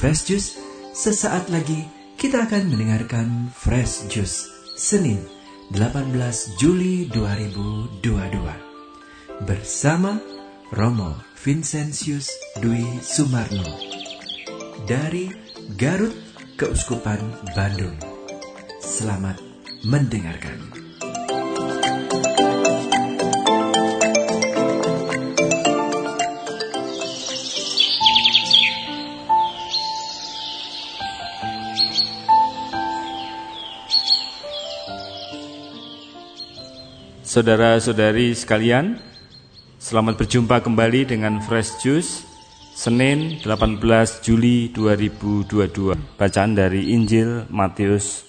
[0.00, 0.56] Fresh Juice,
[0.96, 1.84] sesaat lagi
[2.16, 5.20] kita akan mendengarkan Fresh Juice Senin
[5.76, 6.16] 18
[6.56, 10.16] Juli 2022 bersama
[10.72, 12.32] Romo Vincentius
[12.64, 13.76] Dwi Sumarno
[14.88, 15.28] dari
[15.76, 16.16] Garut
[16.56, 17.20] Keuskupan
[17.52, 18.00] Bandung.
[18.80, 19.36] Selamat
[19.84, 20.79] mendengarkan.
[37.30, 38.98] Saudara-saudari sekalian,
[39.78, 42.26] selamat berjumpa kembali dengan Fresh Juice
[42.74, 43.78] Senin 18
[44.18, 45.94] Juli 2022.
[46.18, 48.26] Bacaan dari Injil Matius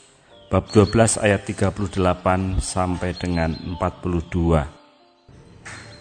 [0.53, 4.69] bab 12 ayat 38 sampai dengan 42.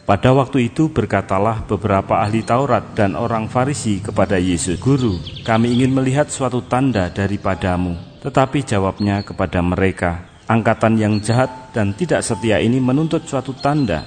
[0.05, 5.17] Pada waktu itu berkatalah beberapa ahli Taurat dan orang Farisi kepada Yesus, "Guru,
[5.49, 12.27] kami ingin melihat suatu tanda daripadamu." Tetapi jawabnya kepada mereka, Angkatan yang jahat dan tidak
[12.27, 14.03] setia ini menuntut suatu tanda,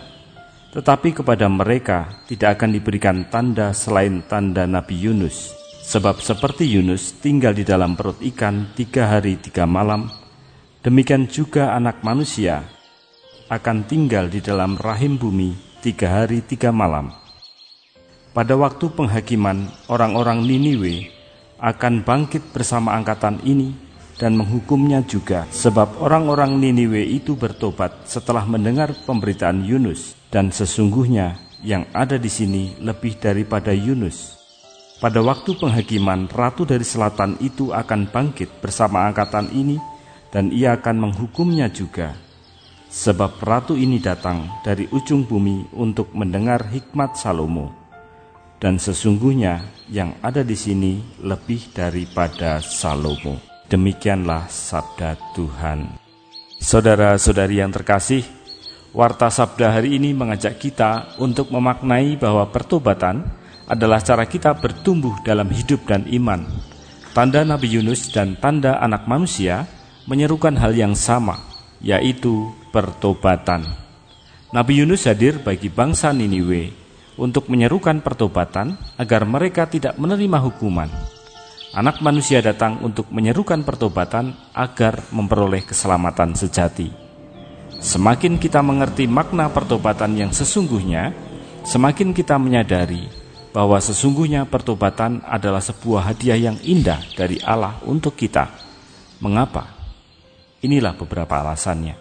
[0.75, 5.55] tetapi kepada mereka tidak akan diberikan tanda selain tanda Nabi Yunus.
[5.87, 10.11] Sebab seperti Yunus tinggal di dalam perut ikan tiga hari tiga malam,
[10.83, 12.67] demikian juga anak manusia
[13.47, 17.07] akan tinggal di dalam rahim bumi tiga hari tiga malam.
[18.35, 21.07] Pada waktu penghakiman, orang-orang Niniwe
[21.63, 28.93] akan bangkit bersama angkatan ini dan menghukumnya juga sebab orang-orang Niniwe itu bertobat setelah mendengar
[29.05, 34.35] pemberitaan Yunus dan sesungguhnya yang ada di sini lebih daripada Yunus.
[34.99, 39.75] Pada waktu penghakiman, ratu dari selatan itu akan bangkit bersama angkatan ini
[40.31, 42.15] dan ia akan menghukumnya juga.
[42.93, 47.73] Sebab ratu ini datang dari ujung bumi untuk mendengar hikmat Salomo.
[48.61, 49.59] Dan sesungguhnya
[49.91, 53.52] yang ada di sini lebih daripada Salomo.
[53.73, 55.97] Demikianlah sabda Tuhan.
[56.61, 58.21] Saudara-saudari yang terkasih,
[58.93, 63.25] Warta Sabda hari ini mengajak kita untuk memaknai bahwa pertobatan
[63.65, 66.45] adalah cara kita bertumbuh dalam hidup dan iman.
[67.17, 69.65] Tanda Nabi Yunus dan tanda anak manusia
[70.05, 71.41] menyerukan hal yang sama,
[71.81, 73.65] yaitu pertobatan.
[74.53, 76.69] Nabi Yunus hadir bagi bangsa Niniwe
[77.17, 80.93] untuk menyerukan pertobatan agar mereka tidak menerima hukuman.
[81.73, 86.93] Anak manusia datang untuk menyerukan pertobatan agar memperoleh keselamatan sejati.
[87.81, 91.09] Semakin kita mengerti makna pertobatan yang sesungguhnya,
[91.65, 93.09] semakin kita menyadari
[93.57, 98.53] bahwa sesungguhnya pertobatan adalah sebuah hadiah yang indah dari Allah untuk kita.
[99.17, 99.73] Mengapa?
[100.61, 101.97] Inilah beberapa alasannya.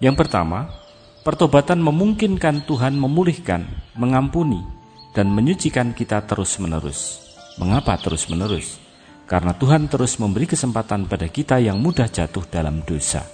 [0.00, 0.72] Yang pertama,
[1.20, 3.68] pertobatan memungkinkan Tuhan memulihkan,
[4.00, 4.64] mengampuni,
[5.12, 7.20] dan menyucikan kita terus-menerus.
[7.60, 8.83] Mengapa terus-menerus?
[9.24, 13.24] Karena Tuhan terus memberi kesempatan pada kita yang mudah jatuh dalam dosa.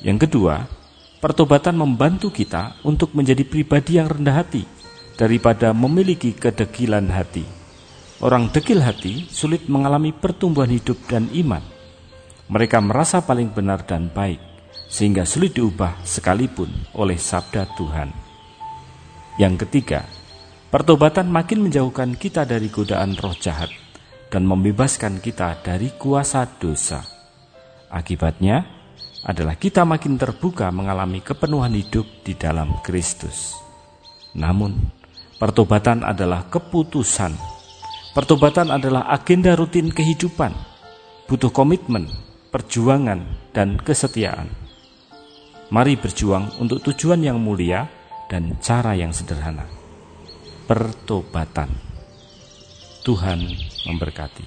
[0.00, 0.64] Yang kedua,
[1.20, 4.64] pertobatan membantu kita untuk menjadi pribadi yang rendah hati
[5.14, 7.44] daripada memiliki kedegilan hati.
[8.22, 11.62] Orang dekil hati sulit mengalami pertumbuhan hidup dan iman.
[12.48, 14.38] Mereka merasa paling benar dan baik,
[14.88, 18.08] sehingga sulit diubah sekalipun oleh sabda Tuhan.
[19.40, 20.06] Yang ketiga,
[20.70, 23.72] pertobatan makin menjauhkan kita dari godaan roh jahat
[24.32, 27.04] dan membebaskan kita dari kuasa dosa.
[27.92, 28.64] Akibatnya
[29.28, 33.52] adalah kita makin terbuka mengalami kepenuhan hidup di dalam Kristus.
[34.32, 34.72] Namun,
[35.36, 37.36] pertobatan adalah keputusan.
[38.16, 40.56] Pertobatan adalah agenda rutin kehidupan,
[41.28, 42.08] butuh komitmen,
[42.48, 44.48] perjuangan, dan kesetiaan.
[45.72, 47.88] Mari berjuang untuk tujuan yang mulia
[48.28, 49.64] dan cara yang sederhana.
[50.68, 51.68] Pertobatan.
[53.02, 54.44] Tuhan memberkati.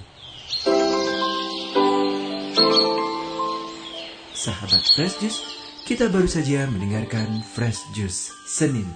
[4.36, 5.40] Sahabat Fresh Juice,
[5.88, 8.86] kita baru saja mendengarkan Fresh Juice Senin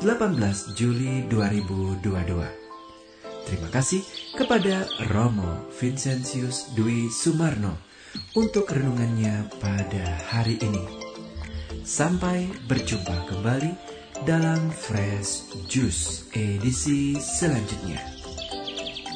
[0.00, 2.00] 18 Juli 2022.
[3.44, 4.00] Terima kasih
[4.32, 7.76] kepada Romo Vincentius Dwi Sumarno
[8.32, 10.82] untuk renungannya pada hari ini.
[11.84, 13.72] Sampai berjumpa kembali
[14.24, 18.13] dalam Fresh Juice edisi selanjutnya